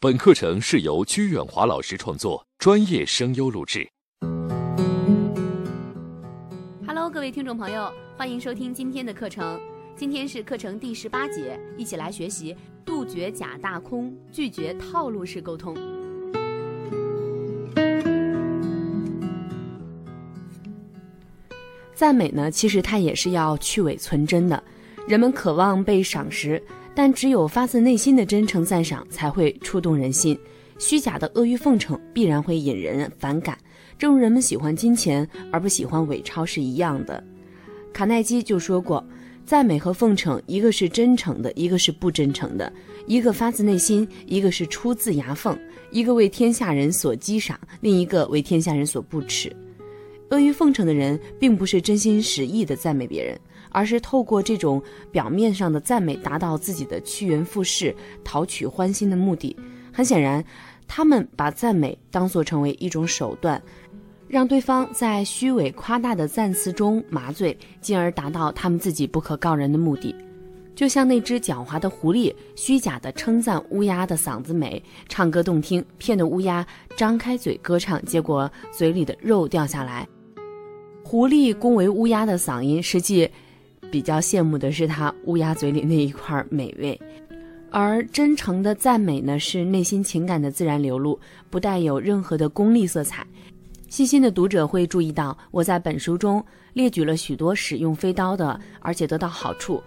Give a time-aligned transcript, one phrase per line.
[0.00, 3.84] 本课程是由鞠远华老师创作，专业声优录制。
[6.86, 9.60] Hello，各位听众朋友，欢迎收听今天的课程。
[9.96, 15.76] 今天是课程第十八节，一起来学习杜绝假大空，拒绝套路式沟通。
[21.92, 24.62] 赞美呢，其实它也是要去伪存真的。
[25.08, 26.62] 人们渴望被赏识。
[26.94, 30.36] 但只有发自内心的真诚赞赏才会触动人心，
[30.80, 33.56] 虚假的阿谀奉承必然会引人反感。
[33.96, 37.22] 正如人们喜欢金钱而不喜欢伪钞是一样的。
[37.92, 39.06] 卡耐基就说过，
[39.46, 42.68] 赞美和奉承，一个是真诚的，一个是不真诚的；
[43.06, 45.56] 一个发自内心，一个是出自牙缝；
[45.92, 49.54] 一个为天下人所激赏，另一个为天下人所不齿。
[50.30, 53.38] 阿谀奉承的人，并不是真心实意的赞美别人。
[53.70, 54.82] 而是透过这种
[55.12, 59.54] 表面上的赞美，达到自己的趋炎附势、讨取欢心的目的。
[59.92, 60.42] 很显然，
[60.86, 63.62] 他们把赞美当作成为一种手段，
[64.26, 70.14] 让对方在虚伪夸大的赞词中麻醉，进而达到他们自己不可告人的目的。
[70.74, 80.08] 就像那只狡猾的狐狸，虚假的称赞乌鸦的嗓子美、唱歌动听，骗得乌鸦张开嘴歌唱，结果嘴里的肉掉下来。
[81.10, 83.26] 狐狸恭维乌鸦的嗓音，实际。
[83.90, 87.00] 比较羡慕的是他乌鸦嘴里那一块美味，
[87.70, 93.26] 而真诚的赞美呢，是内心情感的自然流露，不带有任何的功利色彩。
[93.88, 99.82] 细心的读者会注意到，我在本书中列举了许多使用飞刀的，而且得到好处，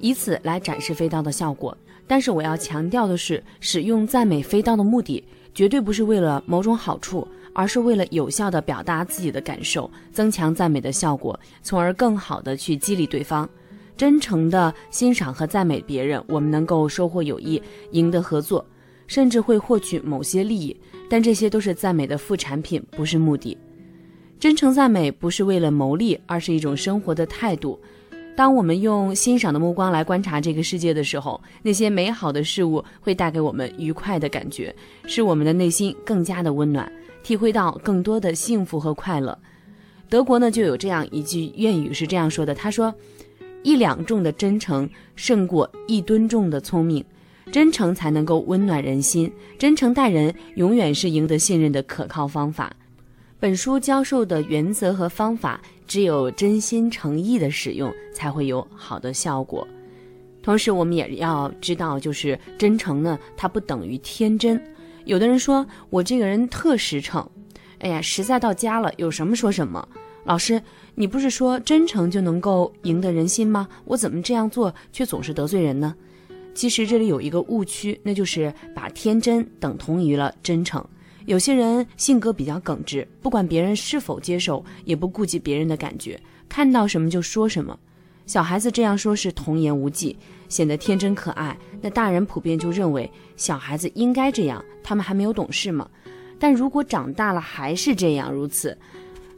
[0.00, 1.78] 以此来展示飞刀的效果。
[2.08, 5.22] 但是我要强调的是，使用赞美飞刀的目的，
[5.54, 7.24] 绝对不是为了某种好处。
[7.58, 13.48] 而是为了有效地表达自己的感受，增强赞美的效果，从而更好地去激励对方。
[13.96, 17.60] 真诚地欣赏和赞美别人，我们能够收获友谊，
[17.92, 18.62] 赢得合作，
[19.06, 20.76] 甚至会获取某些利益。
[21.08, 23.56] 但这些都是赞美的副产品，不是目的。
[24.38, 27.80] 真诚赞美不是为了牟利，而是一种生活的态度。
[28.36, 34.72] 当我们用欣赏的目光来观察这个世界的时候，那些美好的事物会带给我们愉快的感觉，
[35.06, 36.90] 使我们的内心更加的温暖。
[37.22, 39.36] 体会到更多的幸福和快乐。
[40.08, 42.94] 德国呢就有这样一句谚语是这样说的：“他说，
[43.64, 47.04] 一两重的真诚胜过一吨重的聪明，
[47.50, 52.70] 真诚才能够温暖人心，真诚待人永远是赢得信任的可靠方法。”
[53.40, 59.66] 本书教授的原则和方法，只有真心诚意的使用才会有好的效果。
[60.42, 64.62] 同时，我们也要知道，就是真诚呢，它不等于天真。
[65.04, 67.28] 有的人说我这个人特实诚，
[67.78, 69.88] 哎呀，实在到家了，有什么说什么。
[70.24, 70.60] 老师，
[70.94, 73.68] 你不是说真诚就能够赢得人心吗？
[73.84, 75.94] 我怎么这样做却总是得罪人呢？
[76.54, 80.84] 其实这里有一个误区，那就是把天真等同于了真诚。
[81.26, 87.78] 有些人性格比较耿直，不管别人是否接受，也不顾及别人的感觉，看到什么就说什么。
[88.26, 90.16] 小孩子这样说是童言无忌，
[90.48, 91.56] 显得天真可爱。
[91.80, 95.88] 那大人普遍就认为小孩子应该这样，他们还没有懂事嘛。
[96.38, 98.76] 但如果长大了还是这样如此，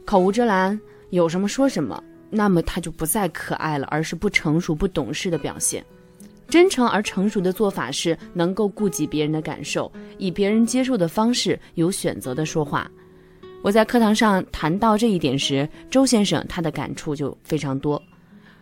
[0.05, 0.79] 口无遮拦，
[1.09, 5.83] 有什么说什么，那么他就不再可爱了，而是不成熟、不懂事的表现。
[6.49, 12.89] 真诚而成熟的做法是能够顾及别人的感受，以别人接受的方式，有选择的说话。
[13.61, 18.01] 我在课堂上谈到这一点时，周先生他的感触就非常多。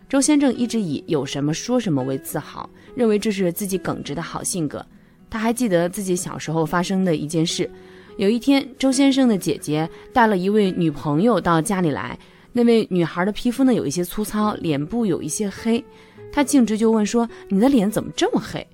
[0.08, 4.84] 周先生一直以有什么说什么为自豪，认为这是自己耿直的好性格。
[5.30, 7.70] 他还记得自己小时候发生的一件事：
[8.16, 12.18] 有一天，周先生的姐姐带了一位女朋友到家里来，
[12.52, 15.82] 那位女孩的皮肤呢有一些粗糙，脸部有一些黑。
[16.32, 18.66] 他径直就问说：“你的脸怎么这么黑？”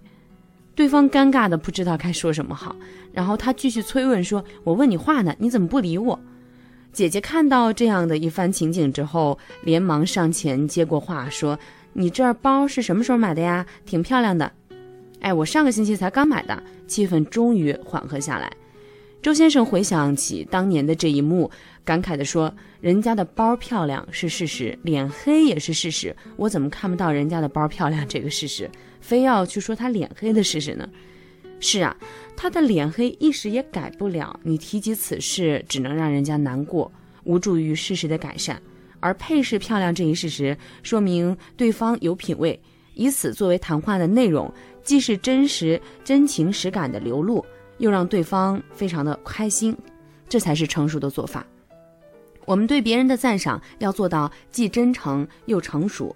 [0.75, 2.75] 对方尴尬的不知道该说什么好，
[3.13, 6.19] 然后他继续催问说：“我问你话呢，你怎么不理我？”
[6.93, 11.59] 姐姐看到这样的一番情景之后，连忙上前接过话，说
[11.93, 13.65] ：“你这包是什么时候买的呀？
[13.87, 14.51] 挺漂亮的。”
[15.21, 16.63] 哎，我上个星期才刚买的。
[16.87, 18.53] 气氛终于缓和下来。
[19.25, 21.51] 周先生回想起当年的这一幕，
[21.83, 26.15] 感慨地说：“人家的包漂亮是事实，脸黑也是事实。
[26.37, 30.87] 我怎么看不到人家的包漂亮这个事实，非要去说他脸黑的事实呢？”
[31.59, 31.97] 是啊。
[32.37, 36.93] 他的脸黑一时也改不了，你提及此事，只能让人家难过，
[37.23, 38.61] 无助于事实的改善。
[39.01, 42.61] 而配饰漂亮这一事实，说明对方有品位，
[42.93, 47.43] 以此作为谈话的内容，既是真实真情实感的流露，
[47.79, 49.77] 又让对方非常的开心，
[50.29, 51.45] 这才是成熟的做法。
[52.45, 56.15] 我们对别人的赞赏要做到既真诚又成熟。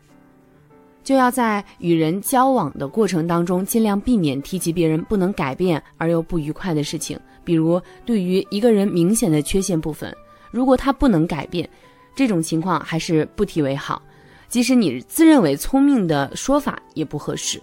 [1.03, 7.19] 就要在与人交往的过程当中，尽量避免提及别人不能改变而又不愉快的事情。
[7.45, 10.15] 比如，对于一个人明显的缺陷部分，
[10.51, 11.67] 如果他不能改变，
[12.15, 14.03] 这种情况还是不提为好。
[14.49, 17.59] 即使你自认为聪明的说法也不合适。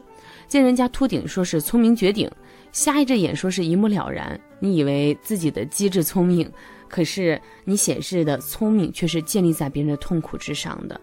[0.47, 2.27] 见人家秃顶说是聪明绝顶，
[2.75, 4.37] 瞎一只眼说是一目了然。
[4.59, 6.51] 你以为自己的机智聪明，
[6.89, 10.99] 可是你显示的聪明却是建立在别人的痛苦之上的。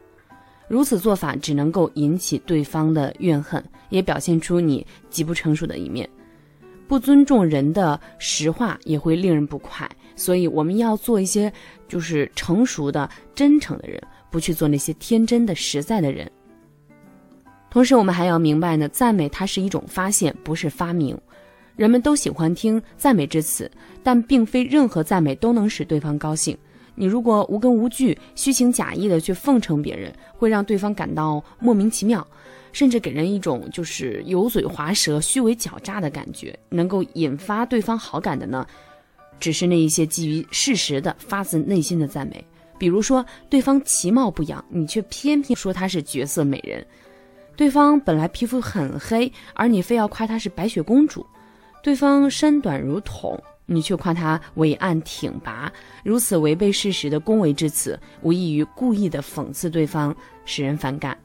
[0.68, 6.06] 如此做法只能够引起对方的怨恨，也表现出你极不成熟的一面。
[6.86, 11.50] 不尊重人的实话也会令人不快，所以我们要做一些
[11.88, 13.98] 就是成熟的、真诚的人，
[14.30, 16.30] 不去做那些天真的、实在的人。
[17.70, 21.18] 同时，我们还要明白呢，赞美它是一种发现，不是发明。
[21.76, 23.70] 人们都喜欢听赞美之词，
[24.02, 26.56] 但并非任何赞美都能使对方高兴。
[26.94, 32.26] 你如果无根无据、虚情假意的去奉承别人，会让对方感到莫名其妙，
[32.70, 36.56] 甚至给人一种就是油嘴滑舌、虚伪狡诈的感觉。
[36.68, 38.66] 能够引发对方好感的呢，
[39.40, 42.44] 只是那一些基于事实的、发自内心的赞美。
[42.76, 46.82] 比如说，对方其貌不扬，你却偏偏说她是绝色美人；
[47.56, 51.24] 对方本来皮肤很黑，而你非要夸她是白雪公主；
[51.82, 53.40] 对方身短如筒。
[53.64, 55.72] 你却夸他伟岸挺拔，
[56.04, 60.14] 如此违背事实的恭维之词，无异于故意的讽刺对方，
[60.44, 61.16] 使人反感。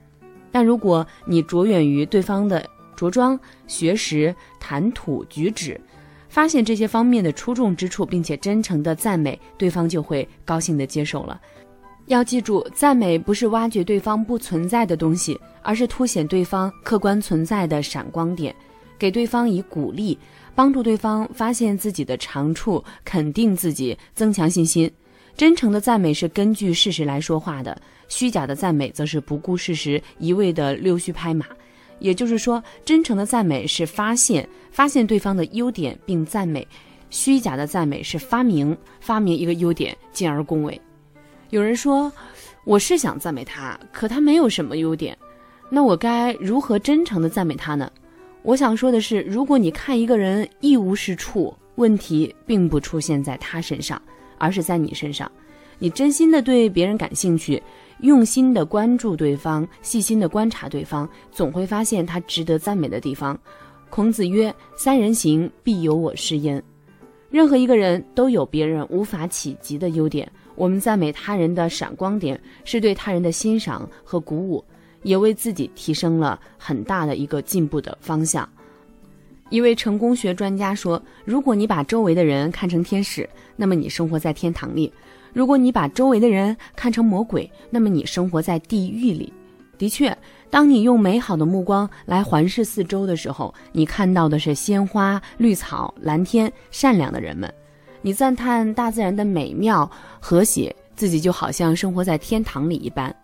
[0.51, 2.63] 但如果你着眼于对方的
[2.95, 5.81] 着装、学识、谈吐、举止，
[6.29, 11.41] 发现这些方面的出众之处，并且真诚的赞美对方，就会高兴的接受了。
[12.05, 18.55] 要记住，赞美不是挖掘对方不存在的东西，而是凸显对方客观存在的闪光点，
[18.97, 20.17] 给对方以鼓励。
[20.55, 24.91] 帮助对方发现自己的长处，肯定自己，增强信心。
[25.35, 31.45] 真诚的赞美是根据事实来说话的，虚假的赞美则是不顾事实，一味的溜须拍马。
[31.99, 36.67] 也就是说，真诚的赞美是发现发现对方的优点并赞美，
[37.11, 40.81] 虚假的赞美是发明发明一个优点进而恭维。
[41.51, 42.11] 有人说，
[42.63, 45.15] 我是想赞美他，可他没有什么优点，
[45.69, 47.91] 那我该如何真诚的赞美他呢？
[48.47, 54.01] 我想说的是，如果你看一个人一无是处，问题并不出现在他身上，
[54.37, 55.29] 而是在你身上。
[55.77, 57.61] 你真心的对别人感兴趣，
[57.99, 63.37] 用心的关注对方，细心的观察对方，总会发现他值得赞美的地方。
[63.89, 66.63] 孔子曰：“三人行，必有我师焉。”
[67.29, 70.25] 任何一个人都有别人无法企及的优点。
[70.55, 74.63] 我们赞美他人的闪光点，是对他人的欣赏和鼓舞。
[75.07, 78.47] 也为自己提升了很大的一个进步的方向。
[79.49, 84.91] 一位成功学专家说：“如果你把周围的人看成天使，那么你生活在天堂里；
[85.31, 89.31] 如果你把周围的人看成魔鬼，那么你生活在地狱里。”
[89.79, 90.15] 的确，
[90.49, 97.49] 当你用美好的目光来环视四周的时候，你看到的是鲜花、绿草、蓝天、善良的人们。
[98.01, 99.89] 你赞叹大自然的美妙
[100.19, 103.15] 和谐，自己就好像生活在天堂里一般。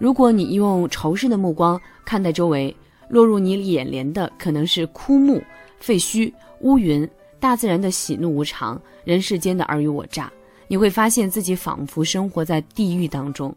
[0.00, 2.74] 如果你用仇视的目光看待周围，
[3.10, 5.42] 落入你眼帘的可能是枯木、
[5.78, 7.06] 废墟、乌云、
[7.38, 10.32] 大自然的喜怒无常、人世间的尔虞我诈。
[10.68, 13.54] 你会发现自己仿佛生活在地狱当中。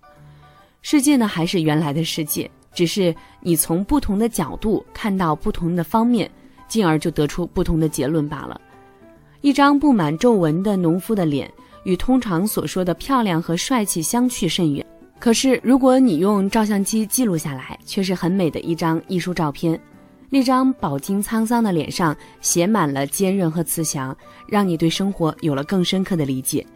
[0.82, 6.30] 世界呢，还是原来的世界，只是你从不同的角度看到不同的方面，
[6.68, 8.60] 进而就得出不同的结论罢了。
[9.40, 11.50] 一张布满皱纹的农夫的脸，
[11.86, 14.86] 与通常所说的漂亮和帅气相去甚远。
[15.24, 19.80] 可是，如果你用照相机记录下来，却是很美的一张艺术照片。
[20.30, 24.14] 那张饱经沧桑的脸上写满了坚韧和慈祥，
[24.50, 26.68] 让你对生活有了更深刻的理解。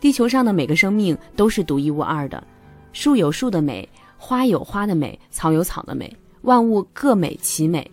[0.00, 2.44] 地球上的每个生命都是独一无二的，
[2.92, 7.88] 树有树的美，花有花的美，草有草的美，万物各美其美，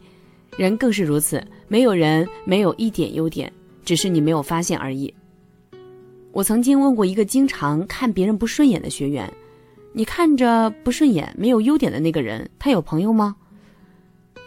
[0.58, 1.46] 人更是如此。
[1.68, 5.14] 没有人没有一点优点，只是你没有发现而已。
[6.32, 9.32] 我曾经问过一个经常看别人不顺眼的学员。
[9.98, 13.34] 你看着不顺眼、没有优点的那个人，他有朋友吗？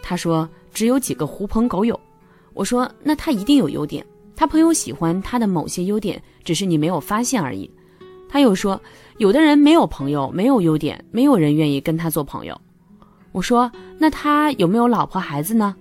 [0.03, 1.99] 他说只有几个狐朋狗友。
[2.53, 7.67] 我说那他一定有优点，他朋友喜欢他的某些优点，只是你没有发现而已。
[8.29, 8.79] 他又说
[9.17, 12.55] 有的人没有朋友、没有优点，没有人愿意跟他做朋友。
[13.31, 15.75] 我说那他有没有老婆孩子呢？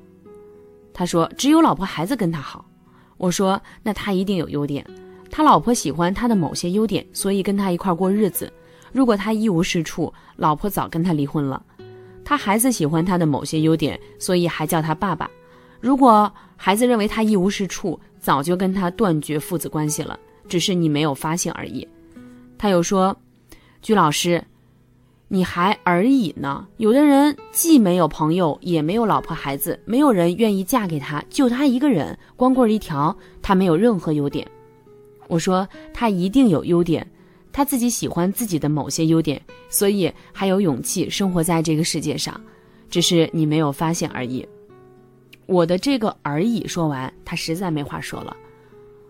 [0.94, 2.64] 他说只有老婆孩子跟他好。
[3.18, 4.82] 我说那他一定有优点，
[5.30, 8.50] 他老婆喜欢他的某些优点，所以跟他一块过日子。
[8.92, 11.62] 如果他一无是处，老婆早跟他离婚了。
[12.24, 15.30] 他孩子喜欢他的某些优点，所以还叫他爸爸。
[15.80, 20.18] 如果孩子认为他一无是处，早就跟他断绝父子关系了，
[20.48, 21.86] 只是你没有发现而已。
[22.58, 23.16] 他又说
[23.80, 24.44] ：“鞠老师，
[25.28, 26.66] 你还而已呢。
[26.78, 34.46] 有的人既没有朋友，也没有老婆孩子，没有人愿意嫁给他，就他一个人，光棍一条，他没有任何优点。
[35.28, 37.08] 我说他一定有优点，
[37.58, 42.40] 他自己喜欢自己的某些优点，所以还有勇气生活在这个世界上，
[42.88, 44.46] 只是你没有发现而已。
[45.46, 48.36] 我的这个而已说完，他实在没话说了。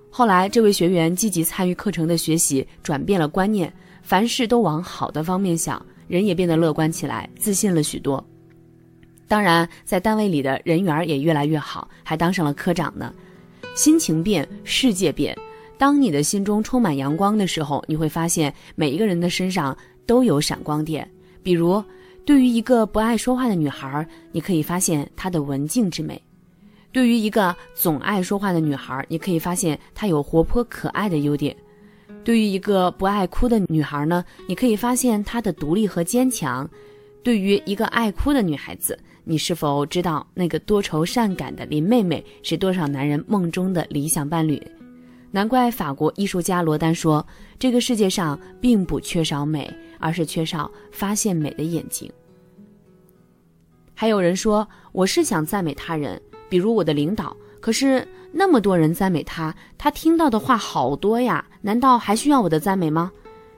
[0.08, 8.26] 后来，这位学员积极参与课程的学习，转变了观念，凡事都往好的方面想，人也变得乐观起来，自信了许多。
[9.28, 13.12] 当然，在单位里的人缘也越来越好，还当上了科长呢。
[13.76, 15.36] 心情变，世界变。
[15.78, 21.08] 当你的心中充满阳光的时候，你会发现每一个人的身上都有闪光点。
[21.40, 21.82] 比如，
[22.25, 26.20] 对于一个不爱说话的女孩，你可以发现她的文静之美。
[26.90, 31.54] 对于一个总爱说话的女孩，你可以发现她有活泼可爱的优点；
[32.25, 36.66] 对于一个不爱哭的女孩呢，你可以发现她的独立和坚强；
[37.23, 44.61] 对于一个爱哭的女孩子，你是否知道那个多愁善感的林妹妹是多少男人梦中的理想伴侣？
[45.30, 47.26] 难怪法国艺术家罗丹说
[47.58, 52.11] ：“这个世界上并不缺少美，而是缺少发现美的眼睛。”
[53.94, 63.12] 还有人说：“我是想赞美他人。”比如我的领导，可是那么多人赞美他，他听到的话好多呀，难道还需要我的赞美吗？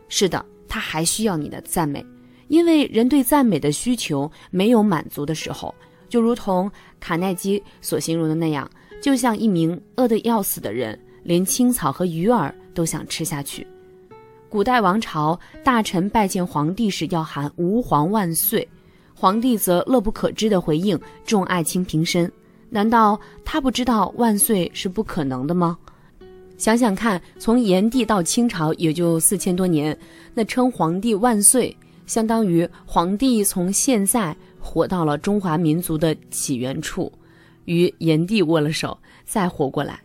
[0.09, 2.05] 是的，他还需要你的赞美，
[2.49, 5.73] 因为人对赞美的需求没有满足的时候，
[6.09, 8.69] 就如同卡耐基所形容的那样，
[9.01, 13.67] 就像一名饿得要死的人，连青草和鱼儿都想吃下去。
[14.49, 18.67] 古代王朝大臣拜见皇帝时要喊吾皇万岁，
[19.15, 22.31] 皇帝则乐不可支的回应众爱卿平身。
[22.69, 25.79] 难道他不知道万岁是不可能的吗？
[26.57, 29.97] 想想看，从炎帝到清朝也就四千多年，
[30.35, 31.75] 那称皇帝万岁，
[32.07, 37.11] 相当于皇帝从现在活到了中华民族的起源处，
[37.65, 39.99] 与炎帝握了手，再活过来，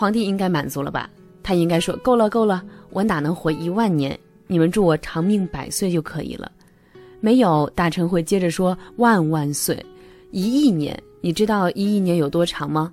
[0.00, 1.10] 皇帝应该满足了吧？
[1.42, 4.18] 他应该说够了够了，我哪能活一万年？
[4.46, 6.50] 你们祝我长命百岁就可以了。
[7.20, 9.84] 没有大臣会接着说万万岁，
[10.30, 10.98] 一亿年。
[11.20, 12.90] 你知道一亿年有多长吗？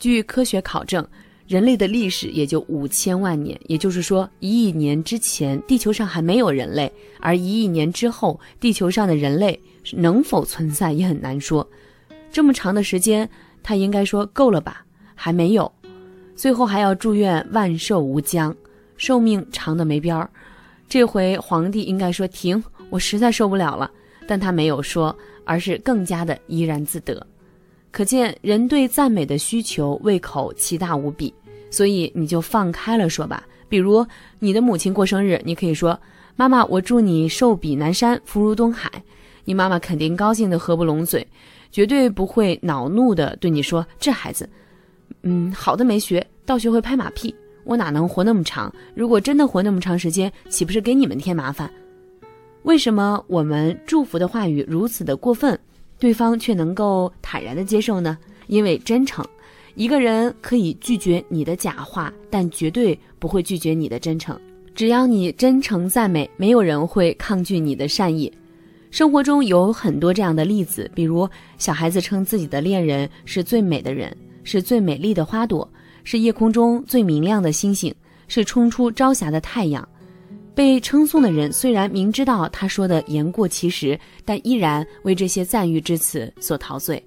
[0.00, 1.06] 据科学考证，
[1.46, 3.56] 人类的历史也就五千万年。
[3.68, 9.56] 也就是说，一亿年之前，地球上还没有人类；而一亿年之后，地球上的人类
[9.92, 11.64] 能否存在也很难说。
[12.32, 13.30] 这么长的时间，
[13.62, 14.84] 他应该说够了吧？
[15.14, 15.70] 还没有。
[16.42, 18.52] 最后还要祝愿万寿无疆，
[18.96, 20.28] 寿命长的没边儿。
[20.88, 23.88] 这回皇帝应该说停，我实在受不了了。
[24.26, 27.24] 但他没有说，而是更加的怡然自得。
[27.92, 31.32] 可见人对赞美的需求胃口奇大无比，
[31.70, 33.44] 所以你就放开了说吧。
[33.68, 34.04] 比如
[34.40, 35.96] 你的母亲过生日，你可以说
[36.34, 38.90] ：“妈妈，我祝你寿比南山，福如东海。”
[39.46, 41.24] 你妈妈肯定高兴的合不拢嘴，
[41.70, 44.50] 绝对不会恼怒的对你说：“这孩子，
[45.22, 47.34] 嗯，好的没学到学会拍马屁，
[47.64, 48.72] 我哪能活那么长？
[48.94, 51.70] 如果真的活那么长时间，岂不是给你们添麻烦？”
[52.64, 55.58] 为什么我们祝福的话语如此的过分？
[55.98, 58.18] 对方却能够坦然的接受呢？
[58.48, 59.24] 因为真诚，
[59.76, 64.38] 一个人可以拒绝你的假话，但绝对不会拒绝你的真诚。
[64.74, 68.32] 只要你真诚赞美，没有人会抗拒你的善意。
[68.90, 75.68] 生活中有很多这样的例子，比如小孩子称自己的恋人是最美的人，是最美丽的花朵，
[76.04, 77.94] 是夜空中最明亮的星星，
[78.28, 79.86] 是冲出朝霞的太阳。
[80.54, 87.02] 被称颂的人虽然明知道他说的言过其实，但依然为这些赞誉之词所陶醉。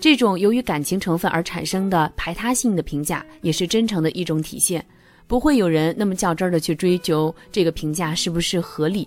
[0.00, 4.82] 这种由于感情成分而产生的排他性的评价，也是真诚的一种体现。
[5.26, 9.06] 不会有人那么较真儿的去追究这个评价是不是合理。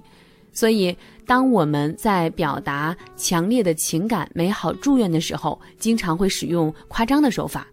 [0.54, 7.68] 所以，当我们在表达强烈的情感、美好祝愿的时候，经常会使用夸张的手法。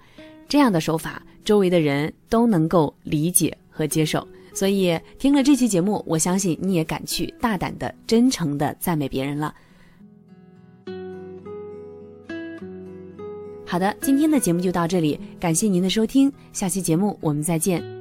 [0.50, 4.26] 这样的手法，周围的人都能够理解和接受。
[4.52, 9.54] 所以听了这期节目，我相信你也敢去大胆的、真诚的赞美别人了。
[13.64, 17.99] 好的，今天的节目就到这里，感谢您的收听，下期节目我们再见。